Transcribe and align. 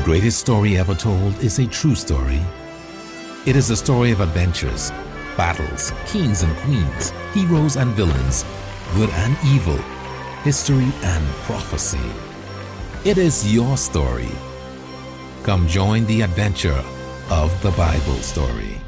The 0.00 0.06
greatest 0.06 0.40
story 0.40 0.78
ever 0.78 0.94
told 0.94 1.38
is 1.44 1.58
a 1.58 1.66
true 1.66 1.94
story. 1.94 2.40
It 3.44 3.54
is 3.54 3.68
a 3.68 3.76
story 3.76 4.12
of 4.12 4.22
adventures, 4.22 4.90
battles, 5.36 5.92
kings 6.06 6.42
and 6.42 6.56
queens, 6.60 7.12
heroes 7.34 7.76
and 7.76 7.90
villains, 7.90 8.46
good 8.94 9.10
and 9.10 9.36
evil, 9.44 9.76
history 10.42 10.90
and 11.02 11.28
prophecy. 11.44 12.00
It 13.04 13.18
is 13.18 13.52
your 13.52 13.76
story. 13.76 14.30
Come 15.42 15.68
join 15.68 16.06
the 16.06 16.22
adventure 16.22 16.82
of 17.28 17.52
the 17.62 17.70
Bible 17.72 18.22
story. 18.22 18.80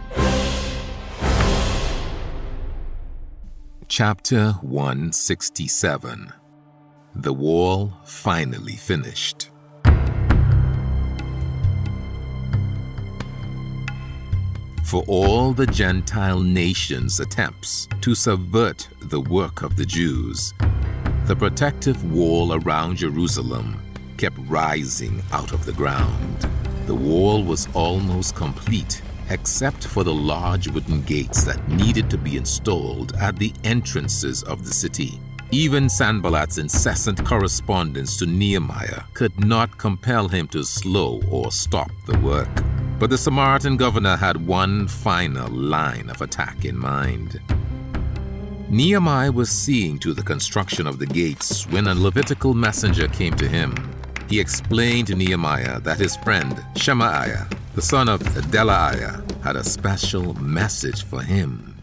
Chapter 3.86 4.52
167 4.62 6.32
The 7.14 7.34
Wall 7.34 7.92
Finally 8.06 8.76
Finished. 8.76 9.51
For 14.92 15.04
all 15.06 15.54
the 15.54 15.66
Gentile 15.66 16.40
nations' 16.40 17.18
attempts 17.18 17.88
to 18.02 18.14
subvert 18.14 18.90
the 19.00 19.22
work 19.22 19.62
of 19.62 19.74
the 19.76 19.86
Jews, 19.86 20.52
the 21.24 21.34
protective 21.34 22.12
wall 22.12 22.62
around 22.62 22.98
Jerusalem 22.98 23.80
kept 24.18 24.36
rising 24.40 25.22
out 25.32 25.52
of 25.52 25.64
the 25.64 25.72
ground. 25.72 26.46
The 26.84 26.94
wall 26.94 27.42
was 27.42 27.68
almost 27.72 28.36
complete, 28.36 29.00
except 29.30 29.86
for 29.86 30.04
the 30.04 30.12
large 30.12 30.68
wooden 30.68 31.00
gates 31.04 31.42
that 31.44 31.66
needed 31.70 32.10
to 32.10 32.18
be 32.18 32.36
installed 32.36 33.16
at 33.16 33.36
the 33.36 33.54
entrances 33.64 34.42
of 34.42 34.66
the 34.66 34.74
city. 34.74 35.18
Even 35.50 35.88
Sanballat's 35.88 36.58
incessant 36.58 37.24
correspondence 37.24 38.18
to 38.18 38.26
Nehemiah 38.26 39.04
could 39.14 39.42
not 39.42 39.78
compel 39.78 40.28
him 40.28 40.48
to 40.48 40.62
slow 40.62 41.22
or 41.30 41.50
stop 41.50 41.90
the 42.04 42.18
work. 42.18 42.50
But 43.02 43.10
the 43.10 43.18
Samaritan 43.18 43.76
governor 43.76 44.16
had 44.16 44.46
one 44.46 44.86
final 44.86 45.48
line 45.48 46.08
of 46.08 46.20
attack 46.20 46.64
in 46.64 46.78
mind. 46.78 47.40
Nehemiah 48.68 49.32
was 49.32 49.50
seeing 49.50 49.98
to 49.98 50.14
the 50.14 50.22
construction 50.22 50.86
of 50.86 51.00
the 51.00 51.06
gates 51.06 51.66
when 51.66 51.88
a 51.88 51.96
Levitical 51.96 52.54
messenger 52.54 53.08
came 53.08 53.34
to 53.38 53.48
him. 53.48 53.74
He 54.28 54.38
explained 54.38 55.08
to 55.08 55.16
Nehemiah 55.16 55.80
that 55.80 55.98
his 55.98 56.14
friend 56.14 56.64
Shemaiah, 56.76 57.48
the 57.74 57.82
son 57.82 58.08
of 58.08 58.20
Delaiah, 58.52 59.42
had 59.42 59.56
a 59.56 59.64
special 59.64 60.34
message 60.34 61.02
for 61.02 61.24
him. 61.24 61.76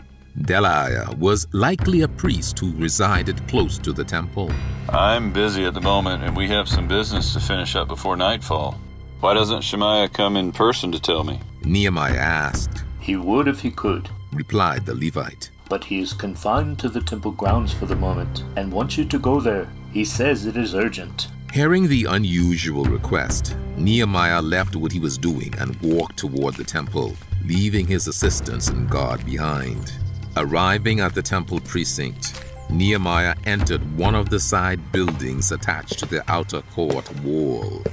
Delaiah 0.44 1.18
was 1.18 1.48
likely 1.52 2.04
a 2.04 2.08
priest 2.08 2.58
who 2.60 2.72
resided 2.78 3.46
close 3.50 3.78
to 3.80 3.92
the 3.92 4.06
temple. 4.06 4.50
I'm 4.88 5.34
busy 5.34 5.66
at 5.66 5.74
the 5.74 5.82
moment, 5.82 6.24
and 6.24 6.38
we 6.38 6.48
have 6.48 6.70
some 6.70 6.88
business 6.88 7.34
to 7.34 7.42
finish 7.42 7.76
up 7.76 7.90
before 7.90 8.16
nightfall. 8.16 8.80
Why 9.20 9.34
doesn't 9.34 9.62
Shemaiah 9.64 10.10
come 10.10 10.38
in 10.38 10.52
person 10.52 10.92
to 10.92 11.00
tell 11.00 11.24
me? 11.24 11.40
Nehemiah 11.64 12.18
asked, 12.18 12.84
He 13.00 13.16
would 13.18 13.48
if 13.48 13.60
he 13.60 13.72
could, 13.72 14.10
replied 14.32 14.86
the 14.86 14.96
Levite. 14.96 15.50
but 15.68 15.84
he 15.84 16.00
is 16.00 16.14
confined 16.14 16.80
to 16.80 16.90
the 16.90 17.02
temple 17.02 17.32
grounds 17.32 17.72
for 17.74 17.86
the 17.86 17.96
moment 17.96 18.44
and 18.56 18.72
wants 18.72 18.98
you 18.98 19.06
to 19.06 19.20
go 19.20 19.40
there. 19.40 19.68
He 19.94 20.04
says 20.06 20.46
it 20.46 20.58
is 20.58 20.74
urgent. 20.74 21.28
Hearing 21.54 21.88
the 21.88 22.06
unusual 22.06 22.86
request, 22.86 23.56
Nehemiah 23.78 24.42
left 24.42 24.76
what 24.76 24.92
he 24.92 25.00
was 25.00 25.18
doing 25.18 25.54
and 25.60 25.76
walked 25.82 26.18
toward 26.18 26.56
the 26.56 26.64
temple, 26.64 27.16
leaving 27.46 27.86
his 27.88 28.08
assistants 28.08 28.70
and 28.70 28.90
guard 28.90 29.26
behind. 29.26 29.92
Arriving 30.38 31.02
at 31.02 31.14
the 31.14 31.22
temple 31.22 31.60
precinct, 31.60 32.44
Nehemiah 32.70 33.36
entered 33.46 33.82
one 33.98 34.16
of 34.16 34.30
the 34.30 34.40
side 34.40 34.92
buildings 34.92 35.52
attached 35.52 36.00
to 36.00 36.06
the 36.06 36.24
outer 36.32 36.62
court 36.74 37.10
wall. 37.22 37.84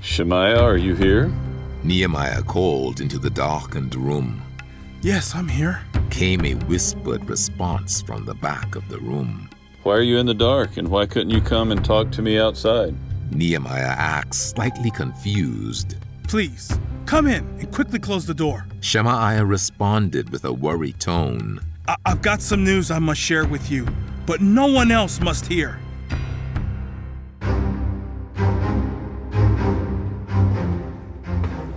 Shemaiah, 0.00 0.60
are 0.60 0.76
you 0.76 0.94
here? 0.94 1.32
Nehemiah 1.82 2.42
called 2.42 3.00
into 3.00 3.18
the 3.18 3.30
darkened 3.30 3.94
room. 3.94 4.42
Yes, 5.02 5.34
I'm 5.34 5.48
here. 5.48 5.80
Came 6.10 6.44
a 6.44 6.54
whispered 6.54 7.28
response 7.28 8.00
from 8.02 8.24
the 8.24 8.34
back 8.34 8.74
of 8.74 8.88
the 8.88 8.98
room. 8.98 9.48
Why 9.82 9.94
are 9.94 10.02
you 10.02 10.18
in 10.18 10.26
the 10.26 10.34
dark, 10.34 10.76
and 10.76 10.88
why 10.88 11.06
couldn't 11.06 11.30
you 11.30 11.40
come 11.40 11.70
and 11.72 11.84
talk 11.84 12.10
to 12.12 12.22
me 12.22 12.38
outside? 12.38 12.94
Nehemiah 13.32 13.82
asked, 13.82 14.50
slightly 14.50 14.90
confused. 14.90 15.96
Please, 16.24 16.78
come 17.06 17.26
in 17.26 17.44
and 17.58 17.72
quickly 17.72 17.98
close 17.98 18.26
the 18.26 18.34
door. 18.34 18.66
Shemaiah 18.80 19.44
responded 19.44 20.30
with 20.30 20.44
a 20.44 20.52
worried 20.52 20.98
tone. 21.00 21.60
I- 21.86 21.96
I've 22.04 22.22
got 22.22 22.40
some 22.42 22.64
news 22.64 22.90
I 22.90 22.98
must 22.98 23.20
share 23.20 23.46
with 23.46 23.70
you, 23.70 23.86
but 24.26 24.40
no 24.40 24.66
one 24.66 24.90
else 24.90 25.20
must 25.20 25.46
hear. 25.46 25.78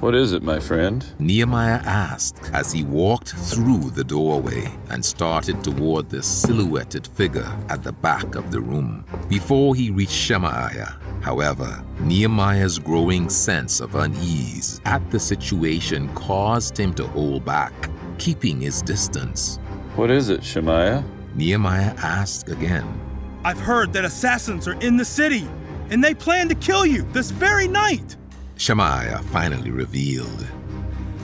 What 0.01 0.15
is 0.15 0.33
it, 0.33 0.41
my 0.41 0.59
friend? 0.59 1.05
Nehemiah 1.19 1.79
asked 1.85 2.49
as 2.53 2.71
he 2.71 2.83
walked 2.83 3.33
through 3.33 3.91
the 3.91 4.03
doorway 4.03 4.73
and 4.89 5.05
started 5.05 5.63
toward 5.63 6.09
the 6.09 6.23
silhouetted 6.23 7.05
figure 7.05 7.55
at 7.69 7.83
the 7.83 7.91
back 7.91 8.33
of 8.33 8.49
the 8.49 8.61
room. 8.61 9.05
Before 9.29 9.75
he 9.75 9.91
reached 9.91 10.15
Shemaiah, 10.15 10.97
however, 11.21 11.83
Nehemiah's 11.99 12.79
growing 12.79 13.29
sense 13.29 13.79
of 13.79 13.93
unease 13.93 14.81
at 14.85 15.07
the 15.11 15.19
situation 15.19 16.11
caused 16.15 16.75
him 16.75 16.95
to 16.95 17.05
hold 17.05 17.45
back, 17.45 17.71
keeping 18.17 18.59
his 18.59 18.81
distance. 18.81 19.57
What 19.95 20.09
is 20.09 20.29
it, 20.29 20.43
Shemaiah? 20.43 21.03
Nehemiah 21.35 21.93
asked 21.99 22.49
again. 22.49 22.99
I've 23.45 23.59
heard 23.59 23.93
that 23.93 24.03
assassins 24.03 24.67
are 24.67 24.81
in 24.81 24.97
the 24.97 25.05
city, 25.05 25.47
and 25.91 26.03
they 26.03 26.15
plan 26.15 26.49
to 26.49 26.55
kill 26.55 26.87
you 26.87 27.03
this 27.11 27.29
very 27.29 27.67
night. 27.67 28.17
Shemaiah 28.61 29.23
finally 29.31 29.71
revealed. 29.71 30.47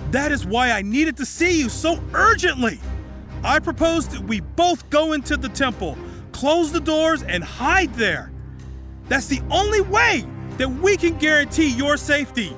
That 0.09 0.31
is 0.31 0.43
why 0.43 0.71
I 0.71 0.81
needed 0.81 1.17
to 1.17 1.25
see 1.25 1.59
you 1.59 1.69
so 1.69 1.99
urgently. 2.15 2.79
I 3.43 3.59
propose 3.59 4.07
that 4.07 4.21
we 4.21 4.39
both 4.39 4.89
go 4.89 5.13
into 5.13 5.37
the 5.37 5.49
temple, 5.49 5.99
close 6.31 6.71
the 6.71 6.79
doors, 6.79 7.21
and 7.21 7.43
hide 7.43 7.93
there. 7.93 8.31
That's 9.07 9.27
the 9.27 9.41
only 9.51 9.81
way 9.81 10.25
that 10.57 10.67
we 10.67 10.97
can 10.97 11.15
guarantee 11.19 11.69
your 11.69 11.95
safety. 11.95 12.57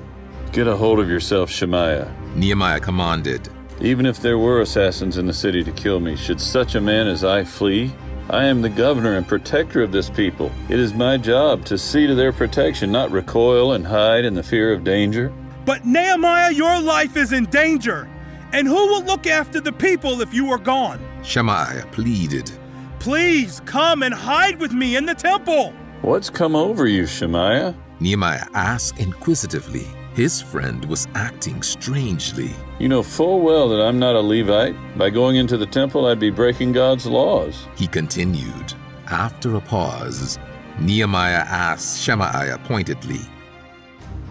Get 0.54 0.66
a 0.66 0.78
hold 0.78 1.02
of 1.02 1.10
yourself, 1.10 1.50
Shemaiah. 1.50 2.10
Nehemiah 2.36 2.80
commanded. 2.80 3.50
Even 3.82 4.06
if 4.06 4.22
there 4.22 4.38
were 4.38 4.62
assassins 4.62 5.18
in 5.18 5.26
the 5.26 5.34
city 5.34 5.62
to 5.62 5.74
kill 5.74 6.00
me, 6.00 6.16
should 6.16 6.40
such 6.40 6.76
a 6.76 6.82
man 6.82 7.10
as 7.10 7.26
I 7.26 7.44
flee? 7.44 7.92
I 8.32 8.46
am 8.46 8.62
the 8.62 8.70
governor 8.70 9.18
and 9.18 9.28
protector 9.28 9.82
of 9.82 9.92
this 9.92 10.08
people. 10.08 10.52
It 10.70 10.80
is 10.80 10.94
my 10.94 11.18
job 11.18 11.66
to 11.66 11.80
see 11.80 12.06
to 12.06 12.14
their 12.14 12.32
protection, 12.32 12.92
not 12.92 13.10
recoil 13.10 13.74
and 13.74 13.88
hide 13.88 14.24
in 14.24 14.36
the 14.36 14.44
fear 14.44 14.72
of 14.72 14.84
danger. 14.84 15.34
But 15.66 15.84
Nehemiah, 15.84 16.52
your 16.52 16.80
life 16.80 17.18
is 17.18 17.34
in 17.34 17.46
danger. 17.46 18.08
And 18.54 18.68
who 18.68 18.76
will 18.76 19.04
look 19.04 19.26
after 19.26 19.60
the 19.60 19.72
people 19.72 20.22
if 20.22 20.32
you 20.32 20.52
are 20.52 20.60
gone? 20.60 21.00
Shemaiah 21.24 21.88
pleaded. 21.92 22.52
Please 23.00 23.62
come 23.66 24.04
and 24.04 24.14
hide 24.14 24.60
with 24.60 24.74
me 24.74 24.96
in 24.96 25.08
the 25.08 25.16
temple. 25.16 25.74
What's 26.04 26.30
come 26.30 26.56
over 26.56 26.86
you, 26.86 27.08
Shemaiah? 27.08 27.74
Nehemiah 28.00 28.46
asked 28.54 29.00
inquisitively. 29.00 29.88
His 30.14 30.42
friend 30.42 30.84
was 30.86 31.08
acting 31.14 31.62
strangely. 31.62 32.52
You 32.80 32.90
know 32.90 33.04
full 33.04 33.42
well 33.42 33.70
that 33.70 33.82
I'm 33.82 34.00
not 34.00 34.16
a 34.16 34.20
Levite. 34.20 34.76
By 34.98 35.10
going 35.10 35.36
into 35.36 35.56
the 35.56 35.66
temple, 35.66 36.08
I'd 36.08 36.20
be 36.20 36.32
breaking 36.32 36.72
God's 36.72 37.06
laws. 37.06 37.68
He 37.76 37.88
continued. 37.88 38.74
After 39.08 39.56
a 39.56 39.62
pause, 39.62 40.40
Nehemiah 40.80 41.46
asked 41.48 42.02
Shemaiah 42.02 42.58
pointedly, 42.66 43.22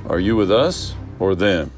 Are 0.08 0.20
you 0.20 0.36
with 0.36 0.50
us 0.50 0.94
or 1.20 1.34
them? 1.34 1.70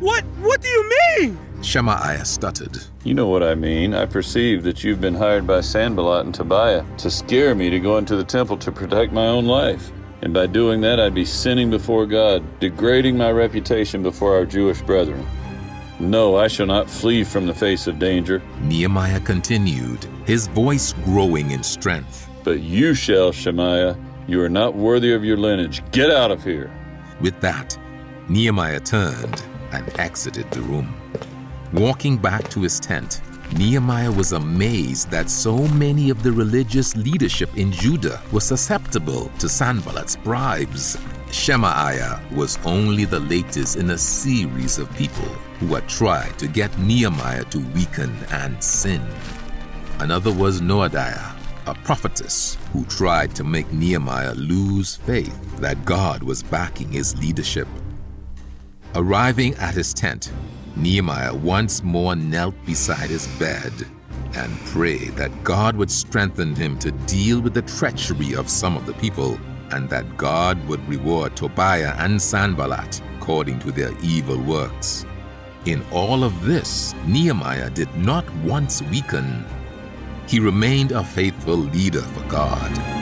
What 0.00 0.24
what 0.40 0.60
do 0.60 0.68
you 0.68 0.90
mean? 1.18 1.38
Shemaiah 1.62 2.24
stuttered. 2.24 2.78
You 3.04 3.14
know 3.14 3.28
what 3.28 3.42
I 3.42 3.54
mean. 3.54 3.94
I 3.94 4.04
perceive 4.04 4.62
that 4.64 4.82
you've 4.82 5.00
been 5.00 5.14
hired 5.14 5.46
by 5.46 5.60
Sanballat 5.60 6.26
and 6.26 6.34
Tobiah 6.34 6.84
to 6.98 7.10
scare 7.10 7.54
me 7.54 7.70
to 7.70 7.78
go 7.78 7.98
into 7.98 8.16
the 8.16 8.24
temple 8.24 8.56
to 8.58 8.72
protect 8.72 9.12
my 9.12 9.26
own 9.26 9.46
life. 9.46 9.92
And 10.22 10.32
by 10.32 10.46
doing 10.46 10.80
that, 10.82 11.00
I'd 11.00 11.14
be 11.14 11.24
sinning 11.24 11.68
before 11.70 12.06
God, 12.06 12.42
degrading 12.60 13.16
my 13.16 13.30
reputation 13.32 14.02
before 14.02 14.34
our 14.36 14.44
Jewish 14.46 14.80
brethren. 14.82 15.26
No, 15.98 16.36
I 16.36 16.48
shall 16.48 16.66
not 16.66 16.88
flee 16.88 17.24
from 17.24 17.46
the 17.46 17.54
face 17.54 17.86
of 17.86 17.98
danger, 17.98 18.40
Nehemiah 18.62 19.20
continued, 19.20 20.04
his 20.24 20.46
voice 20.48 20.92
growing 21.04 21.50
in 21.50 21.62
strength. 21.62 22.28
but 22.44 22.60
you 22.60 22.92
shall, 22.94 23.30
Shemaiah. 23.32 23.96
You 24.26 24.42
are 24.42 24.48
not 24.48 24.74
worthy 24.74 25.12
of 25.12 25.24
your 25.24 25.36
lineage. 25.36 25.82
Get 25.92 26.10
out 26.10 26.30
of 26.30 26.42
here. 26.42 26.70
With 27.20 27.40
that, 27.40 27.76
Nehemiah 28.28 28.80
turned 28.80 29.42
and 29.72 29.88
exited 29.98 30.50
the 30.50 30.60
room. 30.62 30.92
Walking 31.72 32.16
back 32.16 32.48
to 32.50 32.60
his 32.62 32.78
tent, 32.80 33.20
Nehemiah 33.58 34.10
was 34.10 34.32
amazed 34.32 35.10
that 35.10 35.28
so 35.28 35.68
many 35.68 36.08
of 36.08 36.22
the 36.22 36.32
religious 36.32 36.96
leadership 36.96 37.54
in 37.56 37.70
Judah 37.70 38.22
were 38.32 38.40
susceptible 38.40 39.30
to 39.38 39.46
Sanballat's 39.46 40.16
bribes. 40.16 40.96
Shemaiah 41.30 42.20
was 42.32 42.58
only 42.64 43.04
the 43.04 43.20
latest 43.20 43.76
in 43.76 43.90
a 43.90 43.98
series 43.98 44.78
of 44.78 44.94
people 44.96 45.28
who 45.60 45.74
had 45.74 45.86
tried 45.86 46.38
to 46.38 46.48
get 46.48 46.76
Nehemiah 46.78 47.44
to 47.44 47.58
weaken 47.74 48.16
and 48.30 48.62
sin. 48.62 49.06
Another 49.98 50.32
was 50.32 50.62
Noadiah, 50.62 51.34
a 51.66 51.74
prophetess 51.74 52.56
who 52.72 52.86
tried 52.86 53.34
to 53.36 53.44
make 53.44 53.70
Nehemiah 53.70 54.34
lose 54.34 54.96
faith 54.96 55.38
that 55.58 55.84
God 55.84 56.22
was 56.22 56.42
backing 56.42 56.90
his 56.90 57.16
leadership. 57.18 57.68
Arriving 58.94 59.54
at 59.56 59.74
his 59.74 59.92
tent, 59.92 60.32
Nehemiah 60.76 61.34
once 61.34 61.82
more 61.82 62.16
knelt 62.16 62.54
beside 62.64 63.10
his 63.10 63.26
bed 63.38 63.72
and 64.34 64.58
prayed 64.66 65.16
that 65.16 65.44
God 65.44 65.76
would 65.76 65.90
strengthen 65.90 66.54
him 66.54 66.78
to 66.78 66.90
deal 66.90 67.40
with 67.40 67.54
the 67.54 67.62
treachery 67.62 68.34
of 68.34 68.48
some 68.48 68.76
of 68.76 68.86
the 68.86 68.94
people 68.94 69.38
and 69.70 69.88
that 69.90 70.16
God 70.16 70.66
would 70.68 70.86
reward 70.88 71.36
Tobiah 71.36 71.94
and 71.98 72.20
Sanballat 72.20 73.02
according 73.16 73.58
to 73.60 73.72
their 73.72 73.92
evil 74.02 74.38
works. 74.38 75.06
In 75.64 75.84
all 75.92 76.24
of 76.24 76.44
this, 76.44 76.94
Nehemiah 77.06 77.70
did 77.70 77.94
not 77.96 78.28
once 78.36 78.82
weaken. 78.82 79.44
He 80.26 80.40
remained 80.40 80.92
a 80.92 81.04
faithful 81.04 81.56
leader 81.56 82.02
for 82.02 82.24
God. 82.28 83.01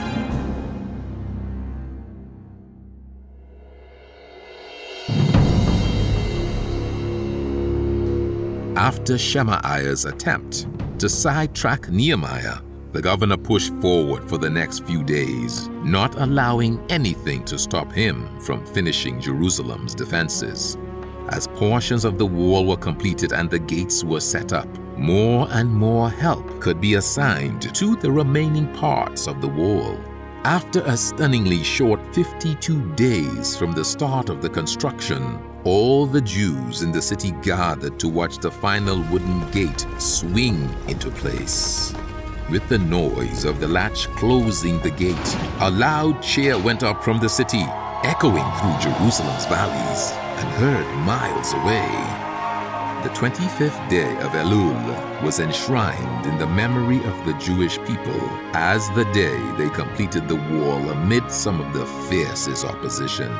After 9.01 9.17
Shemaiah's 9.17 10.05
attempt 10.05 10.67
to 10.99 11.09
sidetrack 11.09 11.89
Nehemiah, 11.89 12.59
the 12.91 13.01
governor 13.01 13.35
pushed 13.35 13.73
forward 13.81 14.29
for 14.29 14.37
the 14.37 14.47
next 14.47 14.85
few 14.85 15.03
days, 15.03 15.69
not 15.83 16.21
allowing 16.21 16.79
anything 16.87 17.43
to 17.45 17.57
stop 17.57 17.91
him 17.91 18.39
from 18.41 18.63
finishing 18.63 19.19
Jerusalem's 19.19 19.95
defenses. 19.95 20.77
As 21.29 21.47
portions 21.47 22.05
of 22.05 22.19
the 22.19 22.25
wall 22.27 22.67
were 22.67 22.77
completed 22.77 23.33
and 23.33 23.49
the 23.49 23.57
gates 23.57 24.03
were 24.03 24.19
set 24.19 24.53
up, 24.53 24.67
more 24.99 25.47
and 25.49 25.67
more 25.67 26.11
help 26.11 26.59
could 26.59 26.79
be 26.79 26.93
assigned 26.93 27.73
to 27.73 27.95
the 27.95 28.11
remaining 28.11 28.71
parts 28.75 29.25
of 29.25 29.41
the 29.41 29.47
wall. 29.47 29.97
After 30.43 30.81
a 30.81 30.95
stunningly 30.95 31.63
short 31.63 31.99
52 32.13 32.93
days 32.93 33.57
from 33.57 33.71
the 33.71 33.83
start 33.83 34.29
of 34.29 34.43
the 34.43 34.49
construction, 34.49 35.39
all 35.63 36.05
the 36.07 36.21
Jews 36.21 36.81
in 36.81 36.91
the 36.91 37.01
city 37.01 37.31
gathered 37.43 37.99
to 37.99 38.07
watch 38.07 38.39
the 38.39 38.49
final 38.49 39.01
wooden 39.11 39.49
gate 39.51 39.85
swing 39.99 40.69
into 40.87 41.11
place. 41.11 41.93
With 42.49 42.67
the 42.67 42.79
noise 42.79 43.45
of 43.45 43.59
the 43.59 43.67
latch 43.67 44.07
closing 44.15 44.79
the 44.79 44.89
gate, 44.89 45.37
a 45.59 45.69
loud 45.69 46.21
cheer 46.23 46.57
went 46.57 46.83
up 46.83 47.03
from 47.03 47.19
the 47.19 47.29
city, 47.29 47.63
echoing 48.03 48.49
through 48.59 48.91
Jerusalem's 48.91 49.45
valleys 49.45 50.11
and 50.41 50.49
heard 50.55 50.87
miles 51.05 51.53
away. 51.53 51.87
The 53.03 53.09
25th 53.09 53.89
day 53.89 54.11
of 54.17 54.31
Elul 54.31 55.23
was 55.23 55.39
enshrined 55.39 56.25
in 56.25 56.37
the 56.39 56.47
memory 56.47 57.03
of 57.03 57.25
the 57.25 57.33
Jewish 57.39 57.77
people 57.85 58.19
as 58.53 58.89
the 58.91 59.05
day 59.13 59.39
they 59.57 59.69
completed 59.69 60.27
the 60.27 60.35
wall 60.35 60.89
amid 60.89 61.31
some 61.31 61.61
of 61.61 61.73
the 61.73 61.85
fiercest 62.09 62.65
opposition. 62.65 63.31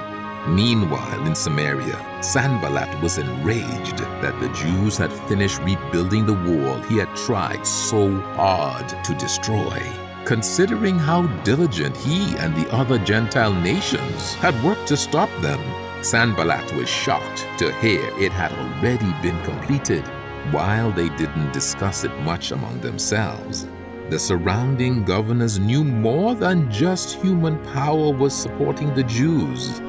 Meanwhile, 0.47 1.27
in 1.27 1.35
Samaria, 1.35 2.23
Sanballat 2.23 2.99
was 3.01 3.19
enraged 3.19 3.97
that 3.97 4.39
the 4.39 4.49
Jews 4.49 4.97
had 4.97 5.13
finished 5.29 5.61
rebuilding 5.61 6.25
the 6.25 6.33
wall 6.33 6.81
he 6.83 6.97
had 6.97 7.15
tried 7.15 7.65
so 7.65 8.19
hard 8.35 8.89
to 9.03 9.13
destroy. 9.15 9.81
Considering 10.25 10.97
how 10.97 11.27
diligent 11.43 11.95
he 11.97 12.35
and 12.37 12.55
the 12.55 12.71
other 12.73 12.97
Gentile 12.97 13.53
nations 13.53 14.33
had 14.35 14.63
worked 14.63 14.87
to 14.87 14.97
stop 14.97 15.29
them, 15.41 15.59
Sanballat 16.03 16.73
was 16.73 16.89
shocked 16.89 17.45
to 17.59 17.71
hear 17.75 18.01
it 18.17 18.31
had 18.31 18.51
already 18.53 19.13
been 19.21 19.39
completed, 19.43 20.03
while 20.51 20.91
they 20.91 21.09
didn't 21.09 21.53
discuss 21.53 22.03
it 22.03 22.17
much 22.21 22.51
among 22.51 22.81
themselves. 22.81 23.67
The 24.09 24.17
surrounding 24.17 25.03
governors 25.03 25.59
knew 25.59 25.83
more 25.83 26.33
than 26.33 26.71
just 26.71 27.21
human 27.21 27.59
power 27.73 28.11
was 28.11 28.33
supporting 28.33 28.93
the 28.95 29.03
Jews. 29.03 29.79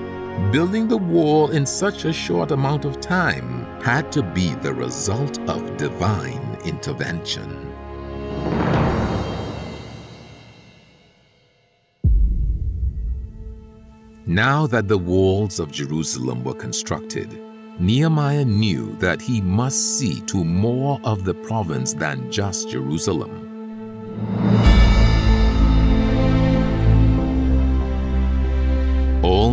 Building 0.50 0.88
the 0.88 0.96
wall 0.96 1.50
in 1.50 1.64
such 1.67 2.05
a 2.05 2.12
short 2.12 2.50
amount 2.50 2.84
of 2.84 3.00
time 3.00 3.64
had 3.82 4.12
to 4.12 4.23
be 4.23 4.55
the 4.56 4.73
result 4.73 5.38
of 5.49 5.76
divine 5.76 6.58
intervention. 6.64 7.73
Now 14.26 14.67
that 14.69 14.88
the 14.88 14.99
walls 14.99 15.58
of 15.58 15.73
Jerusalem 15.73 16.44
were 16.44 16.55
constructed, 16.55 17.38
Nehemiah 17.79 18.44
knew 18.44 18.94
that 18.96 19.20
he 19.20 19.40
must 19.40 19.99
see 19.99 20.20
to 20.23 20.44
more 20.44 21.00
of 21.05 21.25
the 21.25 21.34
province 21.34 21.93
than 21.94 22.31
just 22.31 22.69
Jerusalem. 22.69 24.62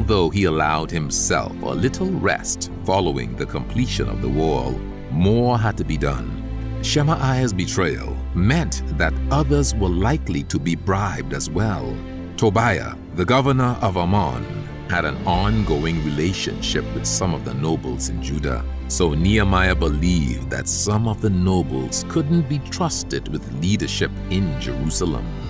Although 0.10 0.32
he 0.32 0.46
allowed 0.46 0.90
himself 0.90 1.52
a 1.62 1.68
little 1.68 2.10
rest 2.10 2.72
following 2.84 3.36
the 3.36 3.46
completion 3.46 4.10
of 4.10 4.24
the 4.24 4.28
wall, 4.28 4.72
more 5.12 5.56
had 5.56 5.78
to 5.78 5.84
be 5.84 5.98
done. 5.98 6.80
Shemaiah's 6.82 7.54
betrayal 7.54 8.18
meant 8.34 8.82
that 8.98 9.14
others 9.30 9.76
were 9.76 9.88
likely 9.88 10.42
to 10.46 10.58
be 10.58 10.74
bribed 10.74 11.34
as 11.34 11.48
well. 11.48 11.96
Tobiah, 12.38 12.96
the 13.14 13.24
governor 13.24 13.78
of 13.84 13.98
Ammon, 13.98 14.44
had 14.90 15.06
an 15.06 15.16
ongoing 15.28 16.04
relationship 16.04 16.86
with 16.96 17.06
some 17.06 17.36
of 17.36 17.46
the 17.46 17.54
nobles 17.54 18.10
in 18.10 18.20
Judah, 18.24 18.66
so 18.88 19.14
Nehemiah 19.14 19.76
believed 19.76 20.50
that 20.50 20.68
some 20.68 21.08
of 21.08 21.22
the 21.22 21.30
nobles 21.30 22.04
couldn't 22.10 22.50
be 22.50 22.58
trusted 22.72 23.28
with 23.28 23.62
leadership 23.62 24.10
in 24.32 24.60
Jerusalem. 24.60 25.49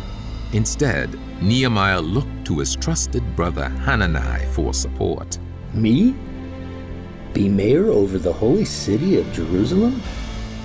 Instead, 0.53 1.17
Nehemiah 1.41 2.01
looked 2.01 2.45
to 2.45 2.59
his 2.59 2.75
trusted 2.75 3.23
brother 3.35 3.69
Hanani 3.69 4.45
for 4.53 4.73
support. 4.73 5.37
Me? 5.73 6.15
Be 7.33 7.47
mayor 7.47 7.87
over 7.89 8.17
the 8.17 8.33
holy 8.33 8.65
city 8.65 9.19
of 9.19 9.31
Jerusalem? 9.31 10.01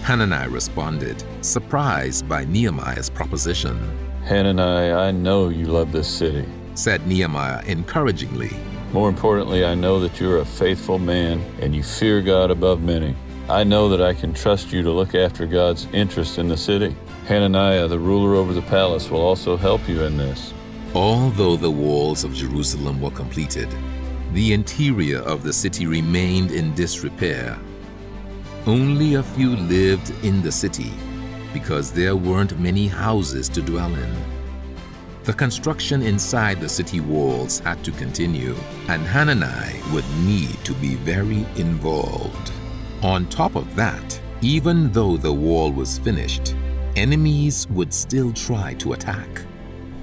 Hanani 0.03 0.51
responded, 0.51 1.23
surprised 1.43 2.29
by 2.29 2.45
Nehemiah's 2.45 3.11
proposition. 3.11 3.79
Hanani, 4.25 4.93
I 4.93 5.11
know 5.11 5.49
you 5.49 5.67
love 5.67 5.93
this 5.93 6.09
city 6.09 6.47
said 6.75 7.07
Nehemiah 7.07 7.63
encouragingly. 7.67 8.51
More 8.93 9.09
importantly, 9.09 9.65
I 9.65 9.75
know 9.75 10.01
that 10.01 10.21
you're 10.21 10.39
a 10.39 10.45
faithful 10.45 10.99
man 10.99 11.41
and 11.61 11.75
you 11.75 11.83
fear 11.83 12.21
God 12.21 12.51
above 12.51 12.83
many. 12.83 13.15
I 13.49 13.63
know 13.63 13.91
that 13.91 14.01
I 14.01 14.15
can 14.15 14.33
trust 14.33 14.73
you 14.73 14.83
to 14.83 14.91
look 14.91 15.15
after 15.15 15.45
God's 15.45 15.87
interest 15.93 16.39
in 16.39 16.49
the 16.49 16.57
city. 16.57 16.97
Hananiah, 17.27 17.87
the 17.89 17.99
ruler 17.99 18.37
over 18.37 18.55
the 18.55 18.63
palace, 18.63 19.11
will 19.11 19.21
also 19.21 19.55
help 19.55 19.87
you 19.87 20.03
in 20.05 20.17
this. 20.17 20.55
Although 20.95 21.57
the 21.57 21.71
walls 21.71 22.25
of 22.25 22.33
Jerusalem 22.33 23.03
were 23.03 23.11
completed, 23.11 23.69
the 24.33 24.55
interior 24.55 25.19
of 25.19 25.43
the 25.43 25.53
city 25.53 25.87
remained 25.87 26.53
in 26.53 26.75
disrepair. 26.75 27.59
Only 28.67 29.15
a 29.15 29.23
few 29.23 29.51
lived 29.51 30.11
in 30.25 30.41
the 30.41 30.53
city 30.53 30.93
because 31.53 31.93
there 31.93 32.17
weren't 32.17 32.59
many 32.59 32.87
houses 32.87 33.51
to 33.51 33.61
dwell 33.61 33.95
in. 33.95 34.17
The 35.25 35.35
construction 35.35 36.01
inside 36.01 36.61
the 36.61 36.69
city 36.69 37.01
walls 37.01 37.59
had 37.59 37.85
to 37.85 37.93
continue, 37.93 38.57
and 38.89 39.03
Hanani 39.03 39.83
would 39.93 40.09
need 40.21 40.65
to 40.65 40.73
be 40.75 40.95
very 40.95 41.47
involved. 41.57 42.51
On 43.05 43.27
top 43.29 43.55
of 43.55 43.77
that, 43.77 44.21
even 44.41 44.91
though 44.91 45.19
the 45.19 45.33
wall 45.33 45.71
was 45.71 45.99
finished, 45.99 46.57
enemies 46.97 47.67
would 47.69 47.93
still 47.93 48.33
try 48.33 48.73
to 48.75 48.95
attack. 48.95 49.29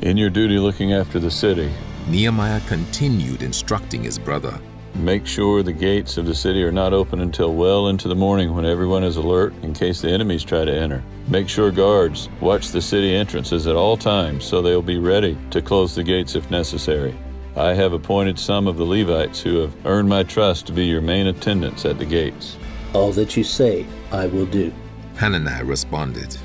In 0.02 0.18
your 0.18 0.30
duty 0.30 0.60
looking 0.60 0.94
after 0.94 1.18
the 1.18 1.32
city, 1.32 1.72
Nehemiah 2.08 2.62
continued 2.68 3.42
instructing 3.42 4.04
his 4.04 4.20
brother 4.20 4.60
Make 4.94 5.26
sure 5.26 5.64
the 5.64 5.74
gates 5.74 6.18
of 6.18 6.28
the 6.28 6.36
city 6.36 6.62
are 6.64 6.72
not 6.72 6.94
open 6.94 7.22
until 7.22 7.56
well 7.56 7.88
into 7.88 8.08
the 8.08 8.16
morning 8.16 8.54
when 8.54 8.66
everyone 8.66 9.04
is 9.04 9.16
alert 9.16 9.54
in 9.64 9.74
case 9.74 10.02
the 10.02 10.12
enemies 10.12 10.44
try 10.44 10.64
to 10.64 10.72
enter. 10.72 11.02
Make 11.28 11.50
sure 11.50 11.72
guards 11.72 12.30
watch 12.40 12.68
the 12.68 12.82
city 12.82 13.16
entrances 13.16 13.66
at 13.66 13.76
all 13.76 13.98
times 13.98 14.44
so 14.44 14.62
they'll 14.62 14.82
be 14.82 15.00
ready 15.00 15.38
to 15.50 15.62
close 15.62 15.96
the 15.96 16.04
gates 16.04 16.36
if 16.36 16.52
necessary. 16.52 17.18
I 17.56 17.74
have 17.74 17.94
appointed 17.94 18.38
some 18.38 18.68
of 18.68 18.78
the 18.78 18.86
Levites 18.86 19.42
who 19.42 19.58
have 19.58 19.86
earned 19.88 20.10
my 20.10 20.24
trust 20.24 20.68
to 20.68 20.74
be 20.74 20.86
your 20.86 21.02
main 21.02 21.28
attendants 21.28 21.84
at 21.86 21.98
the 21.98 22.06
gates. 22.06 22.58
All 22.94 23.12
that 23.14 23.38
you 23.38 23.44
say, 23.44 23.86
I 24.12 24.28
will 24.28 24.46
do. 24.46 24.74
Hanani 25.16 25.64
responded. 25.64 26.38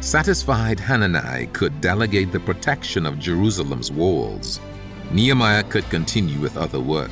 Satisfied 0.00 0.80
Hanani 0.80 1.48
could 1.48 1.80
delegate 1.80 2.32
the 2.32 2.40
protection 2.40 3.04
of 3.04 3.18
Jerusalem's 3.18 3.92
walls. 3.92 4.60
Nehemiah 5.10 5.64
could 5.64 5.88
continue 5.90 6.38
with 6.38 6.56
other 6.56 6.80
work. 6.80 7.10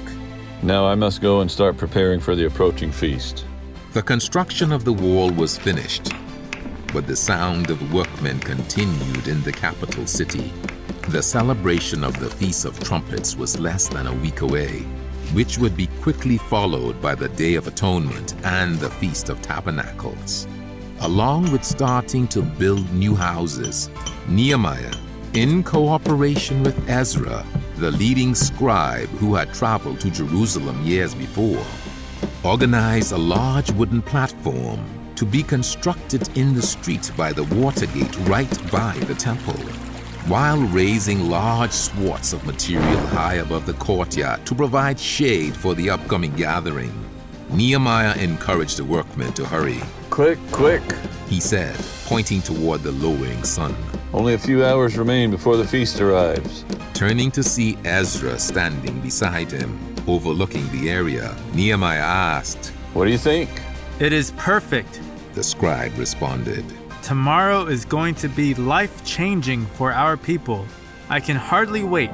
Now 0.63 0.87
I 0.87 0.95
must 0.95 1.21
go 1.21 1.41
and 1.41 1.51
start 1.51 1.77
preparing 1.77 2.19
for 2.19 2.35
the 2.35 2.47
approaching 2.47 2.91
feast. 2.91 3.45
The 3.93 4.03
construction 4.03 4.73
of 4.73 4.85
the 4.85 4.93
wall 4.93 5.31
was 5.31 5.59
finished, 5.59 6.13
but 6.93 7.07
the 7.07 7.17
sound 7.17 7.71
of 7.71 7.93
workmen 7.93 8.41
continued 8.41 9.29
in 9.29 9.43
the 9.43 9.53
capital 9.53 10.07
city. 10.07 10.53
The 11.09 11.23
celebration 11.23 12.05
of 12.05 12.19
the 12.21 12.29
Feast 12.29 12.65
of 12.65 12.79
Trumpets 12.81 13.37
was 13.37 13.59
less 13.59 13.89
than 13.89 14.07
a 14.07 14.13
week 14.13 14.41
away, 14.41 14.87
which 15.33 15.59
would 15.59 15.77
be 15.77 15.89
quickly 16.03 16.39
followed 16.39 17.01
by 17.01 17.15
the 17.15 17.29
Day 17.29 17.55
of 17.55 17.67
Atonement 17.67 18.35
and 18.45 18.79
the 18.79 18.91
Feast 18.91 19.29
of 19.29 19.41
Tabernacles. 19.43 20.47
Along 21.01 21.51
with 21.53 21.65
starting 21.65 22.27
to 22.29 22.43
build 22.43 22.93
new 22.93 23.15
houses, 23.15 23.91
Nehemiah, 24.29 24.95
in 25.35 25.63
cooperation 25.63 26.63
with 26.63 26.89
Ezra, 26.89 27.45
the 27.77 27.91
leading 27.93 28.35
scribe 28.35 29.09
who 29.21 29.35
had 29.35 29.55
traveled 29.55 30.01
to 30.01 30.11
Jerusalem 30.11 30.83
years 30.85 31.15
before, 31.15 31.65
organized 32.43 33.13
a 33.13 33.19
large 33.19 33.71
wooden 33.73 34.03
platform 34.03 34.85
to 35.15 35.25
be 35.25 35.43
constructed 35.43 36.29
in 36.37 36.55
the 36.55 36.63
street 36.63 37.11
by 37.17 37.33
the 37.33 37.45
water 37.57 37.87
gate 37.87 38.17
right 38.21 38.71
by 38.73 38.97
the 39.07 39.15
temple, 39.15 39.59
while 40.27 40.61
raising 40.69 41.31
large 41.31 41.73
swaths 41.73 42.33
of 42.33 42.45
material 42.45 43.07
high 43.09 43.35
above 43.35 43.67
the 43.67 43.75
courtyard 43.75 44.45
to 44.47 44.55
provide 44.55 44.99
shade 44.99 45.57
for 45.57 45.75
the 45.75 45.89
upcoming 45.89 46.35
gathering. 46.35 46.93
Nehemiah 47.51 48.17
encouraged 48.19 48.77
the 48.77 48.85
workmen 48.85 49.33
to 49.35 49.45
hurry. 49.45 49.81
Quick, 50.11 50.39
quick. 50.53 50.83
He 51.29 51.41
said, 51.41 51.77
pointing 52.05 52.43
toward 52.43 52.83
the 52.83 52.93
lowering 52.93 53.43
sun. 53.45 53.75
Only 54.13 54.35
a 54.35 54.39
few 54.39 54.65
hours 54.65 54.99
remain 54.99 55.31
before 55.31 55.57
the 55.57 55.67
feast 55.67 56.01
arrives. 56.01 56.65
Turning 56.95 57.31
to 57.31 57.43
see 57.43 57.79
Ezra 57.85 58.39
standing 58.39 59.01
beside 59.01 59.51
him, 59.51 59.79
overlooking 60.07 60.71
the 60.73 60.91
area, 60.91 61.37
Nehemiah 61.55 62.01
asked, 62.01 62.73
What 62.93 63.05
do 63.05 63.11
you 63.11 63.19
think? 63.19 63.49
It 64.01 64.13
is 64.13 64.33
perfect. 64.33 65.01
The 65.35 65.43
scribe 65.43 65.97
responded, 65.97 66.65
Tomorrow 67.09 67.69
is 67.69 67.87
going 67.87 68.15
to 68.17 68.29
be 68.29 68.53
life 68.53 69.03
changing 69.03 69.65
for 69.65 69.91
our 69.91 70.19
people. 70.19 70.67
I 71.09 71.21
can 71.21 71.37
hardly 71.37 71.83
wait. 71.83 72.11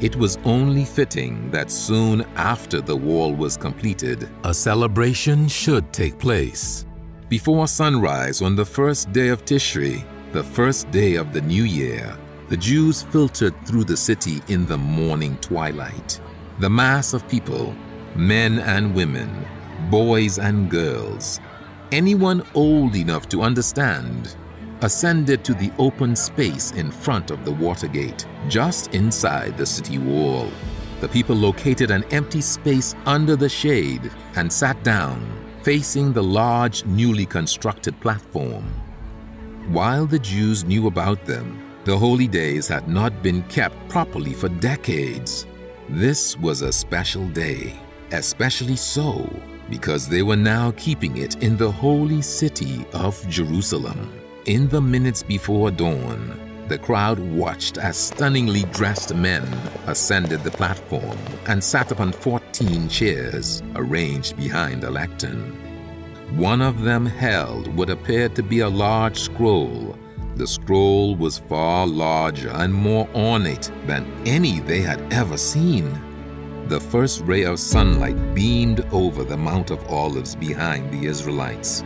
It 0.00 0.16
was 0.16 0.38
only 0.44 0.84
fitting 0.84 1.52
that 1.52 1.70
soon 1.70 2.22
after 2.34 2.80
the 2.80 2.96
wall 2.96 3.32
was 3.32 3.56
completed, 3.56 4.28
a 4.42 4.52
celebration 4.52 5.46
should 5.46 5.92
take 5.92 6.18
place. 6.18 6.84
Before 7.28 7.68
sunrise 7.68 8.42
on 8.42 8.56
the 8.56 8.64
first 8.64 9.12
day 9.12 9.28
of 9.28 9.44
Tishri, 9.44 10.04
the 10.32 10.42
first 10.42 10.90
day 10.90 11.16
of 11.16 11.34
the 11.34 11.42
new 11.42 11.64
year, 11.64 12.16
the 12.48 12.56
Jews 12.56 13.02
filtered 13.02 13.54
through 13.66 13.84
the 13.84 13.96
city 13.96 14.40
in 14.48 14.64
the 14.64 14.78
morning 14.78 15.36
twilight. 15.42 16.22
The 16.58 16.70
mass 16.70 17.12
of 17.12 17.28
people, 17.28 17.76
men 18.16 18.58
and 18.60 18.94
women, 18.94 19.44
boys 19.90 20.38
and 20.38 20.70
girls, 20.70 21.38
anyone 21.92 22.42
old 22.54 22.96
enough 22.96 23.28
to 23.28 23.42
understand, 23.42 24.34
ascended 24.80 25.44
to 25.44 25.52
the 25.52 25.70
open 25.78 26.16
space 26.16 26.72
in 26.72 26.90
front 26.90 27.30
of 27.30 27.44
the 27.44 27.52
Watergate, 27.52 28.26
just 28.48 28.94
inside 28.94 29.58
the 29.58 29.66
city 29.66 29.98
wall. 29.98 30.50
The 31.02 31.08
people 31.08 31.36
located 31.36 31.90
an 31.90 32.04
empty 32.04 32.40
space 32.40 32.94
under 33.04 33.36
the 33.36 33.50
shade 33.50 34.10
and 34.36 34.50
sat 34.50 34.82
down, 34.82 35.20
facing 35.62 36.14
the 36.14 36.22
large, 36.22 36.86
newly 36.86 37.26
constructed 37.26 38.00
platform. 38.00 38.64
While 39.68 40.06
the 40.06 40.18
Jews 40.18 40.64
knew 40.64 40.88
about 40.88 41.24
them, 41.24 41.62
the 41.84 41.96
holy 41.96 42.26
days 42.26 42.66
had 42.66 42.88
not 42.88 43.22
been 43.22 43.42
kept 43.44 43.88
properly 43.88 44.34
for 44.34 44.48
decades. 44.48 45.46
This 45.88 46.36
was 46.38 46.62
a 46.62 46.72
special 46.72 47.28
day, 47.28 47.80
especially 48.10 48.76
so 48.76 49.30
because 49.70 50.08
they 50.08 50.22
were 50.22 50.36
now 50.36 50.72
keeping 50.72 51.16
it 51.16 51.42
in 51.42 51.56
the 51.56 51.70
holy 51.70 52.22
city 52.22 52.84
of 52.92 53.26
Jerusalem. 53.28 54.12
In 54.46 54.68
the 54.68 54.80
minutes 54.80 55.22
before 55.22 55.70
dawn, 55.70 56.38
the 56.68 56.78
crowd 56.78 57.20
watched 57.20 57.78
as 57.78 57.96
stunningly 57.96 58.64
dressed 58.72 59.14
men 59.14 59.44
ascended 59.86 60.42
the 60.42 60.50
platform 60.50 61.18
and 61.46 61.62
sat 61.62 61.92
upon 61.92 62.12
14 62.12 62.88
chairs 62.88 63.62
arranged 63.76 64.36
behind 64.36 64.82
a 64.82 64.90
lectern. 64.90 65.71
One 66.36 66.62
of 66.62 66.80
them 66.80 67.04
held 67.04 67.68
what 67.76 67.90
appeared 67.90 68.34
to 68.36 68.42
be 68.42 68.60
a 68.60 68.68
large 68.68 69.18
scroll. 69.18 69.98
The 70.36 70.46
scroll 70.46 71.14
was 71.14 71.38
far 71.38 71.86
larger 71.86 72.48
and 72.48 72.72
more 72.72 73.06
ornate 73.14 73.70
than 73.86 74.10
any 74.24 74.60
they 74.60 74.80
had 74.80 75.12
ever 75.12 75.36
seen. 75.36 75.92
The 76.68 76.80
first 76.80 77.20
ray 77.24 77.42
of 77.42 77.60
sunlight 77.60 78.34
beamed 78.34 78.80
over 78.92 79.24
the 79.24 79.36
Mount 79.36 79.70
of 79.70 79.86
Olives 79.88 80.34
behind 80.34 80.90
the 80.90 81.06
Israelites. 81.06 81.84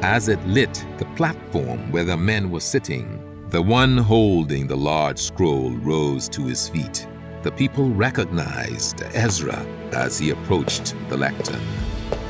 As 0.00 0.28
it 0.28 0.42
lit 0.46 0.86
the 0.96 1.04
platform 1.14 1.92
where 1.92 2.04
the 2.04 2.16
men 2.16 2.50
were 2.50 2.60
sitting, 2.60 3.22
the 3.50 3.60
one 3.60 3.98
holding 3.98 4.66
the 4.66 4.76
large 4.76 5.18
scroll 5.18 5.70
rose 5.70 6.30
to 6.30 6.46
his 6.46 6.66
feet. 6.66 7.06
The 7.42 7.52
people 7.52 7.90
recognized 7.90 9.02
Ezra 9.12 9.66
as 9.92 10.18
he 10.18 10.30
approached 10.30 10.94
the 11.10 11.18
lectern. 11.18 11.60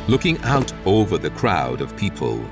Looking 0.09 0.37
out 0.43 0.73
over 0.85 1.17
the 1.17 1.31
crowd 1.31 1.81
of 1.81 1.97
people, 1.97 2.45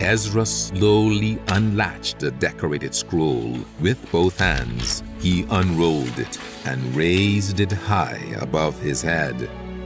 Ezra 0.00 0.46
slowly 0.46 1.38
unlatched 1.48 2.20
the 2.20 2.30
decorated 2.30 2.94
scroll 2.94 3.58
with 3.80 4.10
both 4.10 4.38
hands. 4.38 5.02
He 5.20 5.46
unrolled 5.50 6.18
it 6.18 6.38
and 6.64 6.96
raised 6.96 7.60
it 7.60 7.70
high 7.70 8.22
above 8.40 8.80
his 8.80 9.02
head. 9.02 9.36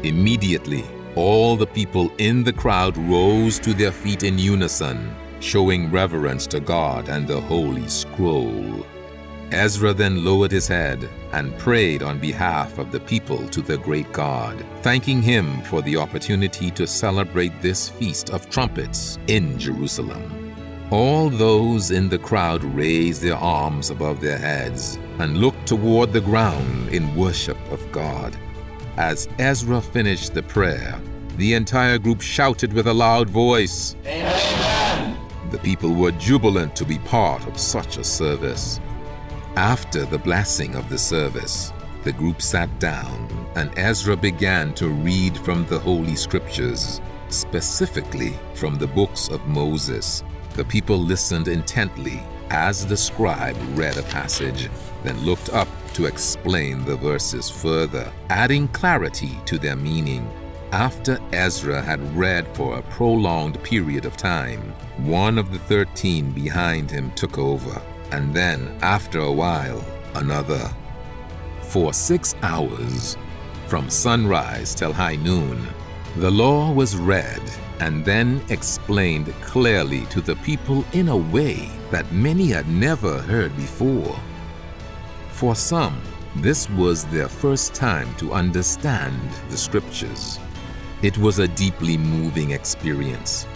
Immediately, 0.05 0.85
all 1.17 1.57
the 1.57 1.67
people 1.67 2.13
in 2.19 2.45
the 2.45 2.53
crowd 2.53 2.97
rose 2.97 3.59
to 3.59 3.75
their 3.75 3.93
feet 3.93 4.23
in 4.23 4.39
unison, 4.39 5.13
showing 5.41 5.91
reverence 5.91 6.47
to 6.47 6.61
God 6.61 7.09
and 7.09 7.27
the 7.27 7.41
Holy 7.41 7.89
Scroll. 7.89 8.87
Ezra 9.53 9.93
then 9.93 10.25
lowered 10.25 10.53
his 10.53 10.69
head 10.69 11.09
and 11.33 11.57
prayed 11.59 12.03
on 12.03 12.19
behalf 12.19 12.79
of 12.79 12.93
the 12.93 13.01
people 13.01 13.49
to 13.49 13.61
the 13.61 13.79
great 13.79 14.13
God, 14.13 14.65
thanking 14.83 15.23
him 15.23 15.63
for 15.63 15.83
the 15.83 15.97
opportunity 15.97 16.71
to 16.73 16.87
celebrate 16.87 17.61
this 17.61 17.89
Feast 17.89 18.31
of 18.31 18.49
Trumpets 18.49 19.19
in 19.27 19.59
Jerusalem. 19.59 20.55
All 20.91 21.31
those 21.31 21.91
in 21.91 22.09
the 22.09 22.19
crowd 22.19 22.65
raised 22.65 23.23
their 23.23 23.37
arms 23.37 23.91
above 23.91 24.21
their 24.21 24.39
heads 24.39 24.99
and 25.19 25.39
looked 25.39 25.67
toward 25.67 26.13
the 26.13 26.21
ground 26.21 26.89
in 26.89 27.15
worship 27.15 27.59
of 27.71 27.93
God. 27.93 28.37
As 28.97 29.29
Ezra 29.39 29.81
finished 29.81 30.35
the 30.35 30.43
prayer, 30.43 31.01
the 31.37 31.55
entire 31.55 31.99
group 31.99 32.21
shouted 32.21 32.73
with 32.73 32.87
a 32.87 32.93
loud 32.93 33.31
voice, 33.31 33.95
Amen! 34.05 35.17
The 35.51 35.59
people 35.59 35.95
were 35.95 36.13
jubilant 36.13 36.77
to 36.77 36.85
be 36.85 36.99
part 36.99 37.47
of 37.47 37.59
such 37.59 37.97
a 37.97 38.05
service. 38.05 38.81
After 39.57 40.05
the 40.05 40.19
blessing 40.19 40.77
of 40.77 40.89
the 40.89 40.97
service, 40.97 41.73
the 42.05 42.13
group 42.13 42.41
sat 42.41 42.79
down 42.79 43.29
and 43.57 43.77
Ezra 43.77 44.17
began 44.17 44.73
to 44.75 44.89
read 44.89 45.37
from 45.39 45.67
the 45.67 45.79
Holy 45.79 46.15
Scriptures, 46.15 47.01
specifically 47.29 48.39
from 48.55 48.77
the 48.77 48.87
books 48.87 49.29
of 49.29 49.47
Moses. 49.49 50.23
The 50.55 50.65
people 50.65 50.99
listened 50.99 51.49
intently 51.49 52.23
as 52.51 52.87
the 52.87 52.97
scribe 52.97 53.57
read 53.77 53.97
a 53.97 54.03
passage, 54.05 54.71
then 55.03 55.19
looked 55.25 55.51
up 55.51 55.69
to 55.95 56.07
explain 56.07 56.85
the 56.85 56.97
verses 56.97 57.51
further, 57.51 58.11
adding 58.29 58.69
clarity 58.69 59.39
to 59.47 59.59
their 59.59 59.77
meaning. 59.77 60.31
After 60.73 61.19
Ezra 61.33 61.83
had 61.83 62.17
read 62.17 62.47
for 62.57 62.79
a 62.79 62.83
prolonged 62.83 63.61
period 63.65 64.05
of 64.05 64.17
time, 64.17 64.73
one 64.99 65.39
of 65.39 65.51
the 65.53 65.59
thirteen 65.59 66.31
behind 66.31 66.91
him 66.91 67.11
took 67.13 67.39
over, 67.39 67.83
and 68.13 68.35
then, 68.35 68.77
after 68.83 69.21
a 69.21 69.33
while, 69.33 69.85
another. 70.15 70.71
For 71.63 71.93
six 71.93 72.35
hours, 72.43 73.17
from 73.67 73.89
sunrise 73.89 74.75
till 74.75 74.93
high 74.93 75.17
noon, 75.17 75.67
the 76.17 76.31
law 76.31 76.73
was 76.73 76.97
read 76.97 77.41
and 77.81 78.05
then 78.05 78.43
explained 78.49 79.33
clearly 79.41 80.05
to 80.07 80.21
the 80.21 80.37
people 80.37 80.85
in 80.93 81.09
a 81.09 81.17
way 81.17 81.71
that 81.91 82.13
many 82.13 82.49
had 82.49 82.69
never 82.69 83.19
heard 83.23 83.57
before. 83.57 84.19
For 85.31 85.55
some, 85.55 86.01
this 86.37 86.69
was 86.71 87.05
their 87.07 87.29
first 87.29 87.75
time 87.75 88.15
to 88.17 88.33
understand 88.33 89.19
the 89.49 89.57
scriptures. 89.57 90.39
It 91.03 91.17
was 91.17 91.39
a 91.39 91.49
deeply 91.49 91.97
moving 91.97 92.51
experience. 92.51 93.47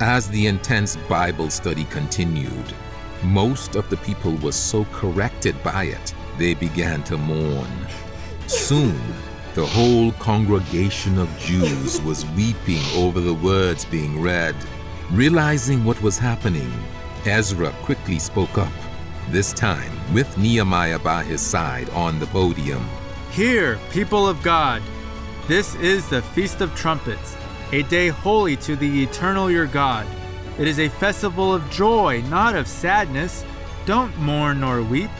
As 0.00 0.28
the 0.28 0.46
intense 0.46 0.96
Bible 1.08 1.50
study 1.50 1.84
continued, 1.84 2.74
most 3.22 3.76
of 3.76 3.88
the 3.90 3.96
people 3.98 4.34
were 4.36 4.52
so 4.52 4.84
corrected 4.86 5.62
by 5.62 5.84
it, 5.84 6.14
they 6.38 6.54
began 6.54 7.02
to 7.04 7.16
mourn. 7.16 7.70
Soon, 8.46 9.00
the 9.54 9.66
whole 9.66 10.12
congregation 10.12 11.18
of 11.18 11.38
Jews 11.38 12.00
was 12.02 12.26
weeping 12.36 12.82
over 12.94 13.20
the 13.20 13.34
words 13.34 13.84
being 13.84 14.20
read. 14.20 14.54
Realizing 15.10 15.84
what 15.84 16.00
was 16.02 16.18
happening, 16.18 16.70
Ezra 17.24 17.70
quickly 17.82 18.18
spoke 18.18 18.58
up, 18.58 18.72
this 19.30 19.52
time 19.52 19.92
with 20.12 20.36
Nehemiah 20.36 20.98
by 20.98 21.24
his 21.24 21.40
side 21.40 21.88
on 21.90 22.18
the 22.18 22.26
podium. 22.26 22.86
Hear, 23.30 23.78
people 23.90 24.28
of 24.28 24.42
God, 24.42 24.82
this 25.48 25.74
is 25.76 26.08
the 26.08 26.22
Feast 26.22 26.60
of 26.60 26.74
Trumpets, 26.74 27.36
a 27.72 27.82
day 27.84 28.08
holy 28.08 28.56
to 28.56 28.76
the 28.76 29.02
eternal 29.02 29.50
your 29.50 29.66
God. 29.66 30.06
It 30.58 30.66
is 30.66 30.78
a 30.78 30.88
festival 30.88 31.52
of 31.52 31.70
joy, 31.70 32.22
not 32.28 32.56
of 32.56 32.66
sadness. 32.66 33.44
Don't 33.84 34.16
mourn 34.18 34.60
nor 34.60 34.82
weep. 34.82 35.10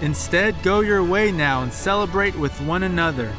Instead, 0.00 0.62
go 0.62 0.80
your 0.80 1.04
way 1.04 1.30
now 1.30 1.62
and 1.62 1.72
celebrate 1.72 2.36
with 2.36 2.60
one 2.62 2.82
another. 2.82 3.32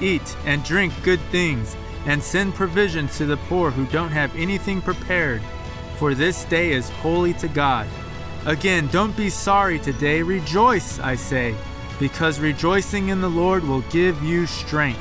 Eat 0.00 0.36
and 0.46 0.64
drink 0.64 0.92
good 1.02 1.20
things, 1.30 1.76
and 2.06 2.22
send 2.22 2.54
provisions 2.54 3.16
to 3.18 3.26
the 3.26 3.36
poor 3.48 3.70
who 3.70 3.86
don't 3.86 4.10
have 4.10 4.34
anything 4.34 4.80
prepared. 4.80 5.42
for 5.96 6.14
this 6.14 6.44
day 6.44 6.72
is 6.72 6.90
holy 6.90 7.32
to 7.34 7.48
God. 7.48 7.86
Again, 8.46 8.88
don't 8.88 9.16
be 9.16 9.30
sorry 9.30 9.78
today, 9.78 10.22
rejoice, 10.22 10.98
I 10.98 11.14
say, 11.14 11.54
because 11.98 12.40
rejoicing 12.40 13.08
in 13.08 13.20
the 13.20 13.30
Lord 13.30 13.64
will 13.64 13.80
give 13.82 14.22
you 14.22 14.46
strength. 14.46 15.00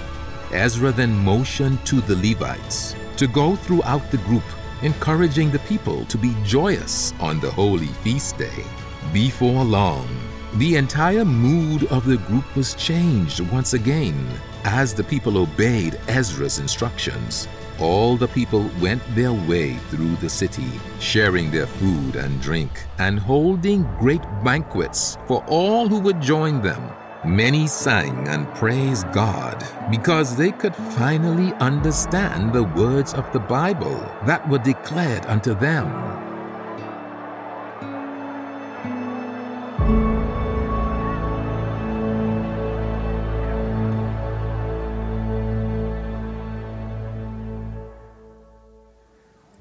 Ezra 0.52 0.92
then 0.92 1.18
motioned 1.18 1.84
to 1.88 2.00
the 2.02 2.16
Levites 2.16 2.96
to 3.18 3.28
go 3.28 3.56
throughout 3.56 4.10
the 4.12 4.18
group, 4.20 4.44
encouraging 4.84 5.50
the 5.50 5.60
people 5.60 6.06
to 6.06 6.18
be 6.18 6.36
joyous 6.44 7.14
on 7.20 7.40
the 7.40 7.50
holy 7.50 7.88
feast 7.88 8.38
day. 8.38 8.64
Before 9.12 9.64
long, 9.64 10.08
the 10.56 10.76
entire 10.76 11.26
mood 11.26 11.86
of 11.86 12.06
the 12.06 12.18
group 12.18 12.56
was 12.56 12.76
changed 12.76 13.40
once 13.40 13.74
again 13.74 14.28
as 14.66 14.94
the 14.94 15.04
people 15.04 15.38
obeyed 15.38 16.00
Ezra's 16.08 16.60
instructions. 16.60 17.48
All 17.80 18.18
the 18.18 18.28
people 18.28 18.70
went 18.80 19.02
their 19.16 19.34
way 19.34 19.74
through 19.90 20.16
the 20.18 20.30
city, 20.30 20.80
sharing 21.00 21.50
their 21.50 21.66
food 21.66 22.16
and 22.16 22.40
drink, 22.40 22.86
and 23.00 23.18
holding 23.18 23.84
great 23.98 24.22
banquets 24.44 25.18
for 25.28 25.44
all 25.48 25.88
who 25.88 26.00
would 26.00 26.22
join 26.22 26.62
them. 26.62 26.92
Many 27.26 27.68
sang 27.68 28.28
and 28.28 28.54
praised 28.54 29.10
God 29.14 29.66
because 29.90 30.36
they 30.36 30.52
could 30.52 30.76
finally 30.76 31.54
understand 31.54 32.52
the 32.52 32.66
words 32.66 33.14
of 33.14 33.32
the 33.32 33.40
Bible 33.40 33.98
that 34.26 34.48
were 34.50 34.58
declared 34.58 35.26
unto 35.28 35.56
them. 35.56 35.88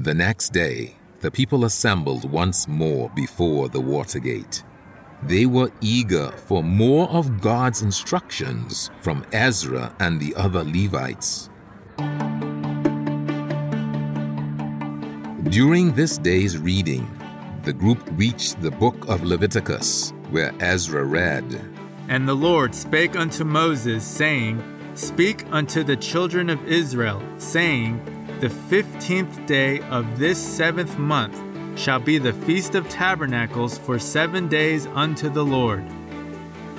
The 0.00 0.14
next 0.14 0.48
day, 0.52 0.96
the 1.20 1.30
people 1.30 1.64
assembled 1.64 2.28
once 2.28 2.66
more 2.66 3.08
before 3.10 3.68
the 3.68 3.80
water 3.80 4.18
gate. 4.18 4.64
They 5.24 5.46
were 5.46 5.70
eager 5.80 6.32
for 6.32 6.64
more 6.64 7.08
of 7.08 7.40
God's 7.40 7.82
instructions 7.82 8.90
from 9.00 9.24
Ezra 9.32 9.94
and 10.00 10.20
the 10.20 10.34
other 10.34 10.64
Levites. 10.64 11.48
During 15.48 15.92
this 15.92 16.18
day's 16.18 16.58
reading, 16.58 17.08
the 17.62 17.72
group 17.72 18.00
reached 18.12 18.60
the 18.60 18.70
book 18.70 19.08
of 19.08 19.22
Leviticus, 19.22 20.12
where 20.30 20.52
Ezra 20.58 21.04
read, 21.04 21.44
And 22.08 22.28
the 22.28 22.34
Lord 22.34 22.74
spake 22.74 23.14
unto 23.14 23.44
Moses, 23.44 24.04
saying, 24.04 24.60
Speak 24.94 25.44
unto 25.52 25.84
the 25.84 25.96
children 25.96 26.50
of 26.50 26.66
Israel, 26.66 27.22
saying, 27.38 28.00
The 28.40 28.50
fifteenth 28.50 29.46
day 29.46 29.80
of 29.82 30.18
this 30.18 30.38
seventh 30.38 30.98
month 30.98 31.40
shall 31.74 31.98
be 31.98 32.18
the 32.18 32.32
Feast 32.32 32.74
of 32.74 32.88
Tabernacles 32.88 33.78
for 33.78 33.98
seven 33.98 34.48
days 34.48 34.86
unto 34.88 35.28
the 35.28 35.44
Lord. 35.44 35.84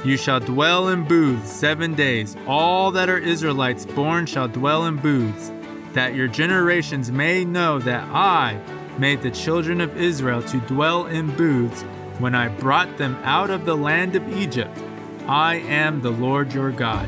You 0.04 0.18
shall 0.18 0.40
dwell 0.40 0.90
in 0.90 1.08
booths 1.08 1.52
seven 1.52 1.96
days. 1.96 2.36
All 2.46 2.92
that 2.92 3.10
are 3.10 3.18
Israelites 3.18 3.86
born 3.86 4.26
shall 4.26 4.48
dwell 4.48 4.86
in 4.86 4.98
booths, 4.98 5.52
that 5.94 6.14
your 6.14 6.28
generations 6.28 7.12
may 7.12 7.46
know 7.46 7.80
that 7.80 8.04
I 8.10 8.60
made 8.98 9.22
the 9.22 9.32
children 9.32 9.82
of 9.82 9.98
Israel 9.98 10.42
to 10.44 10.58
dwell 10.62 11.08
in 11.08 11.36
booths 11.36 11.84
when 12.20 12.36
I 12.36 12.50
brought 12.50 12.98
them 12.98 13.16
out 13.24 13.50
of 13.50 13.66
the 13.66 13.76
land 13.76 14.16
of 14.16 14.38
Egypt. 14.38 14.78
I 15.28 15.56
am 15.56 16.02
the 16.02 16.12
Lord 16.12 16.54
your 16.54 16.72
God. 16.72 17.08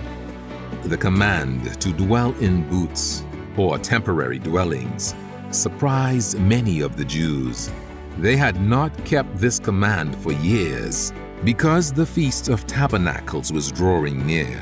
The 0.83 0.97
command 0.97 1.79
to 1.81 1.91
dwell 1.91 2.33
in 2.39 2.67
booths 2.69 3.23
or 3.57 3.77
temporary 3.77 4.39
dwellings 4.39 5.15
surprised 5.51 6.39
many 6.39 6.81
of 6.81 6.97
the 6.97 7.05
Jews. 7.05 7.71
They 8.17 8.37
had 8.37 8.61
not 8.61 8.91
kept 9.03 9.35
this 9.37 9.59
command 9.59 10.15
for 10.15 10.31
years 10.31 11.11
because 11.43 11.91
the 11.91 12.05
Feast 12.05 12.47
of 12.47 12.65
Tabernacles 12.65 13.51
was 13.51 13.71
drawing 13.71 14.25
near. 14.25 14.61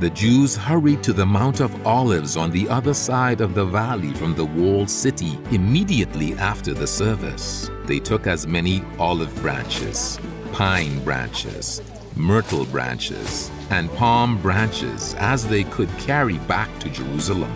The 0.00 0.10
Jews 0.10 0.56
hurried 0.56 1.02
to 1.02 1.12
the 1.12 1.26
Mount 1.26 1.60
of 1.60 1.86
Olives 1.86 2.36
on 2.36 2.50
the 2.50 2.68
other 2.68 2.94
side 2.94 3.40
of 3.40 3.54
the 3.54 3.64
valley 3.64 4.14
from 4.14 4.34
the 4.34 4.44
walled 4.44 4.88
city 4.88 5.38
immediately 5.50 6.34
after 6.34 6.72
the 6.72 6.86
service. 6.86 7.70
They 7.84 7.98
took 7.98 8.26
as 8.26 8.46
many 8.46 8.82
olive 8.98 9.34
branches, 9.42 10.18
pine 10.52 11.02
branches, 11.04 11.82
myrtle 12.16 12.64
branches, 12.66 13.50
and 13.70 13.92
palm 13.94 14.40
branches 14.40 15.14
as 15.18 15.46
they 15.46 15.64
could 15.64 15.90
carry 15.98 16.38
back 16.38 16.70
to 16.78 16.88
Jerusalem. 16.88 17.52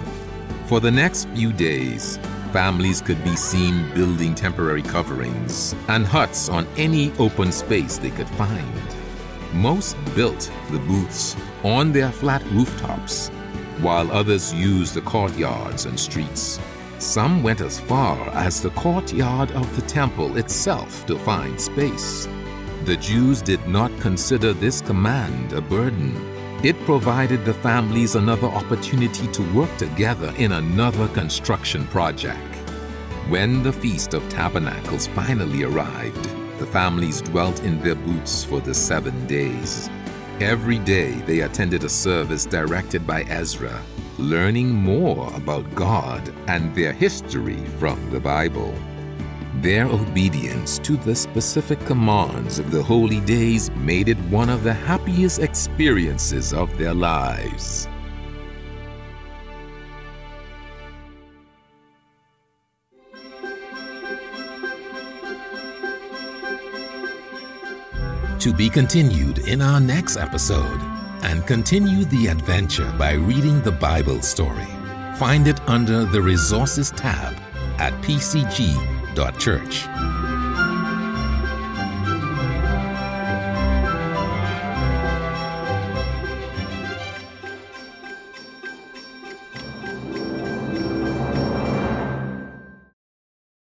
For 0.67 0.79
the 0.81 0.91
next 0.91 1.29
few 1.31 1.53
days, 1.53 2.19
families 2.53 3.01
could 3.01 3.23
be 3.25 3.35
seen 3.35 3.91
building 3.95 4.35
temporary 4.35 4.83
coverings 4.83 5.75
and 5.89 6.07
huts 6.07 6.51
on 6.51 6.67
any 6.77 7.11
open 7.19 7.51
space 7.51 7.97
they 7.97 8.11
could 8.11 8.29
find. 8.31 8.73
Most 9.55 9.97
built 10.15 10.53
the 10.71 10.79
booths 10.81 11.35
on 11.65 11.93
their 11.93 12.13
flat 12.13 12.43
rooftops, 12.51 13.29
while 13.81 14.11
others 14.13 14.53
used 14.53 14.95
the 14.95 15.01
courtyards 15.01 15.87
and 15.87 15.99
streets. 15.99 16.61
Some 16.99 17.43
went 17.43 17.63
as 17.63 17.81
far 17.81 18.29
as 18.31 18.61
the 18.61 18.71
courtyard 18.71 19.51
of 19.53 19.75
the 19.75 19.83
temple 19.83 20.37
itself 20.37 21.07
to 21.07 21.19
find 21.19 21.59
space. 21.61 22.29
The 22.85 22.97
Jews 22.97 23.41
did 23.41 23.67
not 23.67 23.91
consider 24.01 24.53
this 24.53 24.83
command 24.83 25.55
a 25.55 25.61
burden. 25.61 26.15
It 26.63 26.79
provided 26.85 27.45
the 27.45 27.55
families 27.55 28.15
another 28.15 28.47
opportunity 28.47 29.27
to 29.27 29.53
work 29.53 29.77
together 29.79 30.33
in 30.39 30.53
another 30.53 31.09
construction 31.09 31.89
project. 31.89 32.55
When 33.29 33.65
the 33.65 33.73
Feast 33.73 34.15
of 34.15 34.29
Tabernacles 34.29 35.09
finally 35.09 35.65
arrived, 35.65 36.23
the 36.61 36.67
families 36.67 37.21
dwelt 37.21 37.65
in 37.65 37.83
their 37.83 37.97
booths 37.97 38.45
for 38.45 38.61
the 38.61 38.75
seven 38.75 39.27
days. 39.27 39.91
Every 40.39 40.79
day 40.79 41.15
they 41.27 41.41
attended 41.41 41.83
a 41.83 41.89
service 41.89 42.47
directed 42.47 43.09
by 43.09 43.23
Ezra, 43.23 43.83
learning 44.19 44.73
more 44.73 45.35
about 45.35 45.75
God 45.75 46.33
and 46.47 46.73
their 46.77 46.93
history 46.93 47.59
from 47.81 47.99
the 48.13 48.21
Bible. 48.21 48.73
Their 49.61 49.87
obedience 49.87 50.79
to 50.81 50.97
the 50.97 51.15
specific 51.15 51.79
commands 51.81 52.59
of 52.59 52.71
the 52.71 52.83
holy 52.83 53.21
days 53.21 53.71
made 53.73 54.09
it 54.09 54.19
one 54.31 54.49
of 54.49 54.65
the 54.65 54.73
happiest 54.73 55.41
experiences 55.41 56.55
of 56.55 56.77
their 56.79 56.95
lives. 56.95 57.87
To 68.41 68.53
be 68.53 68.69
continued 68.69 69.47
in 69.47 69.63
our 69.63 69.79
next 69.79 70.17
episode, 70.17 70.81
and 71.23 71.47
continue 71.47 72.05
the 72.07 72.27
adventure 72.27 72.93
by 72.99 73.13
reading 73.13 73.63
the 73.63 73.71
Bible 73.71 74.21
story. 74.23 74.67
Find 75.17 75.47
it 75.47 75.61
under 75.69 76.05
the 76.05 76.21
Resources 76.21 76.91
tab 76.91 77.37
at 77.79 77.93
pcg.church. 79.15 80.12